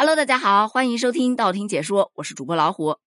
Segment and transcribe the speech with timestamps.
[0.00, 2.98] Hello，大家好，欢迎收听道听解说，我是主播老虎。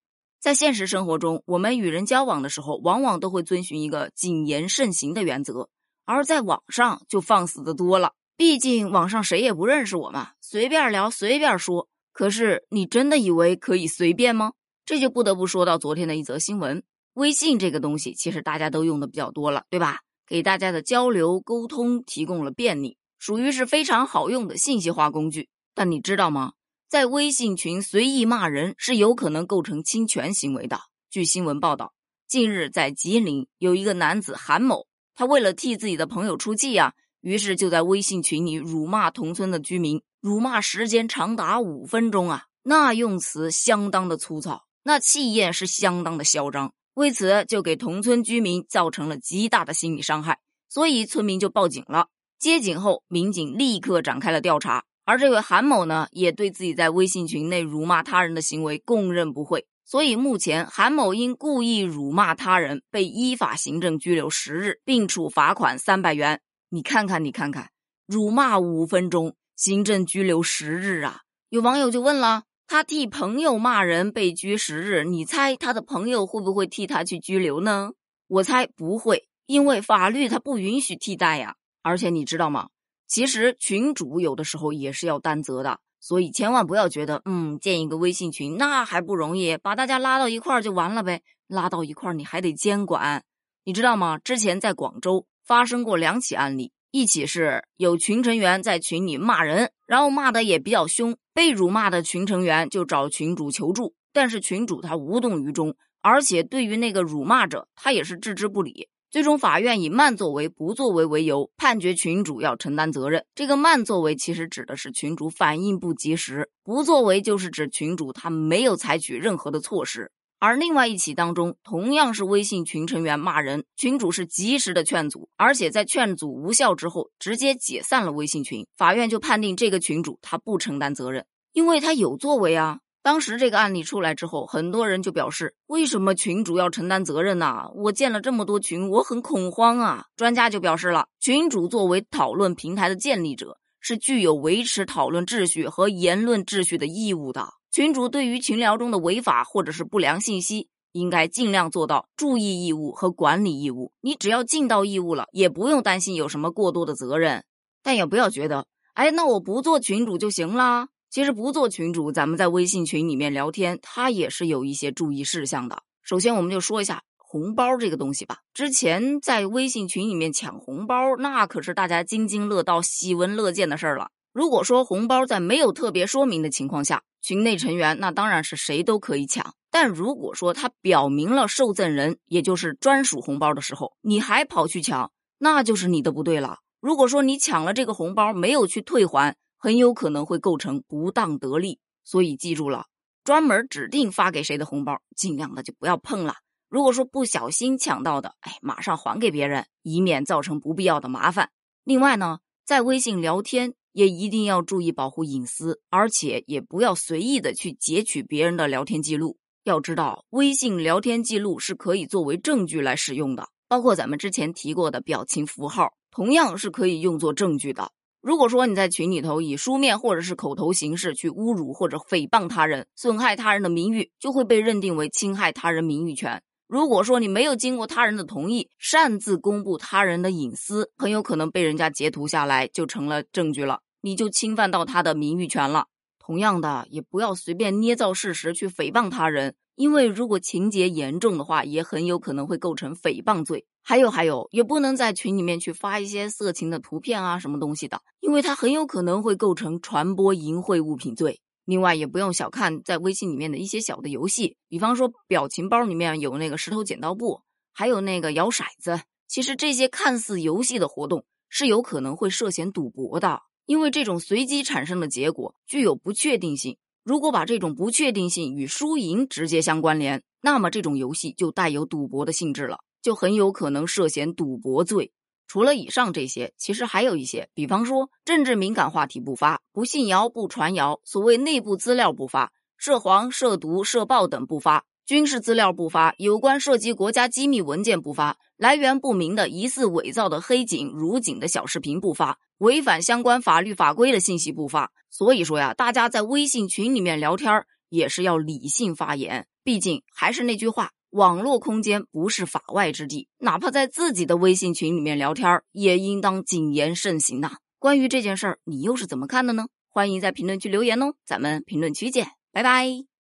[0.42, 5.70] 在现实生活中，我们与人交往的时候，往往都会遵循一个谨言慎行的原则，
[6.04, 8.12] 而在网上就放肆的多了。
[8.36, 11.88] 毕竟网上谁也不认识我嘛，随便聊，随便说。
[12.12, 14.52] 可是你真的以为可以随便吗？
[14.86, 16.84] 这就不得不说到昨天的一则新闻。
[17.14, 20.00] 微信这个东西，其实大家都用的比较多了，对吧？
[20.28, 25.48] 给大家的交流沟通提供了便利，属于是非常好用的信息化工具。
[25.74, 26.52] 但你知道吗？
[26.92, 30.78] 在微信群随意骂人是有可能构成侵权行为的。
[31.10, 31.94] 据新闻报道，
[32.28, 52.10] 近日在吉林有一个男子韩某，他为了替自己的朋友出气呀，于是就在微信群里辱骂同村的居民，辱骂时间长达五分钟啊，那用词相当的粗糙，那气焰是相当的嚣张，为此就给同村居民造成了极大的心理伤害，所以村民就报警了。
[52.38, 54.84] 接警后，民警立刻展开了调查。
[55.04, 66.42] 而这位韩某呢，也对自己在微信群内辱骂他人的行为供认不讳，所以目前韩某因故意辱骂他人被依法行政拘留十日，并处罚款三百元。
[66.70, 67.72] 你看看，你看看，
[68.08, 71.22] 辱骂五分钟，行政拘留十日啊！
[71.50, 77.92] 有网友就问了：他替朋友骂人被拘十日，你猜他的朋友会不会替他去拘留呢？
[78.28, 81.56] 我猜不会，因为法律它不允许替代呀。
[81.82, 82.70] 而且你知道吗？
[83.12, 91.22] 其实群主有的时候也是要担责的，所以千万不要觉得，嗯，建一个微信群那还不容易，把大家拉到一块儿就完了呗。
[91.50, 93.26] 拉到一块儿你还得监管，
[93.66, 94.18] 你知道吗？
[94.18, 108.88] 之前在广州发生过两起案例，一起是有群成员在群里骂人，然后骂的也比较凶，被辱骂的群成员就找群主求助，但是群主他无动于衷，而且对于那个辱骂者，他也是置之不理。
[109.12, 113.26] 最终，法院以慢作为、不作为为由，判决群主要承担责任。
[113.36, 120.14] 这个慢作为其实指的是群主反应不及时，不作为就是指群主他没有采取任何的措施。
[120.40, 128.66] 而另外一起当中，同样是微信群成员骂人，群主是及时的劝阻，而且在劝阻无效之后，直接解散了微信群。
[128.78, 132.80] 法院就判定这个群主他不承担责任，因为他有作为啊。
[133.04, 137.70] 当时这个案例出来之后，很多人就表示：为什么群主要承担责任呢？
[137.74, 140.06] 我建了这么多群，我很恐慌啊！
[140.16, 147.48] 专家就表示了，群主作为讨论平台的建立者，是具有维持讨论秩序和言论秩序的义务的。
[147.72, 153.94] 群主对于群聊中的违法或者是不良信息，应该尽量做到注意义务和管理义务。
[154.02, 157.44] 你只要尽到义务了，也不用担心有什么过多的责任。
[157.82, 160.90] 但也不要觉得，哎，那我不做群主就行了。
[161.12, 165.84] 其实不做群主，咱们在微信群里面聊天，它也是有一些注意事项的。
[166.02, 168.38] 首先，我们就说一下红包这个东西吧。
[168.54, 174.08] 之前在微信群里面抢红包，那可是大家津津乐道、喜闻乐见的事儿了。
[174.32, 179.54] 如果说红包在没有特别说明的情况下，群内成员那当然是谁都可以抢。
[179.70, 186.60] 但如果说他表明了受赠人，也就是专属红包的时候，你还跑去抢，那就是你的不对了。
[186.80, 189.36] 如果说你抢了这个红包，没有去退还。
[189.64, 192.88] 很有可能会构成不当得利，所以记住了，
[193.24, 196.38] 专门指定发给谁的红包，尽量的就不要碰了。
[196.68, 201.52] 如果说不小心抢到的，哎，马上还给别人，以免造成不必要的麻烦。
[201.84, 209.38] 另外呢，在微信聊天也一定要注意保护隐私，而且也不要随意的去截取别人的聊天记录。
[209.64, 217.92] 要知道，微信聊天记录是可以作为证据来使用的，包括咱们之前提过的表情符号，同样是可以用作证据的。
[218.22, 226.44] 如果说你在群里头以书面或者是口头形式去侮辱或者诽谤他人，损害他人的名誉，就会被认定为侵害他人名誉权。
[226.68, 235.88] 如果说你没有经过他人的同意，擅自公布他人的隐私，很有可能被人家截图下来，就成了证据了，你就侵犯到他的名誉权了。
[236.32, 239.54] 同样的，也不要随便捏造事实去诽谤他人。
[239.76, 243.66] 因为如果情节严重的话，也很有可能会构成诽谤罪。
[243.84, 251.42] 还有还有，也不能在群里面去发一些色情的图片啊，什么东西的，因为它很有可能会构成传播淫秽物品罪。
[251.66, 257.42] 另外，也不用小看在微信里面的一些小的游戏，比方说表情包里面有那个石头剪刀布，
[257.74, 259.02] 还有那个摇骰子。
[259.28, 266.78] 其实这些看似游戏的活动是有可能会涉嫌赌博的，因为这种随机产生的结果具有不确定性。
[267.04, 275.12] 如果把这种不确定性与输赢直接相关联，那么这种游戏就带有赌博的性质了，就很有可能涉嫌赌博罪。
[275.48, 292.38] 除了以上这些，其实还有一些，比方说政治敏感话题不发，不信谣不传谣，所谓内部资料不发，涉黄涉毒涉暴等不发，军事资料不发，有关涉及国家机密文件不发，来源不明的疑似伪造的黑警、辱警的小视频不发。
[292.62, 294.92] 违反相关法律法规的信息不发。
[295.10, 299.48] 所以说呀，大家在微信群里面聊天也是要理性发言。
[299.64, 307.58] 毕竟还是那句话，网络空间不是法外之地，哪怕在自己的微信群里面聊天，也应当谨言慎行呐。
[307.80, 309.66] 关于这件事儿，你又是怎么看的呢？
[309.90, 313.11] 欢迎在评论区留言哦，咱们评论区见，拜拜。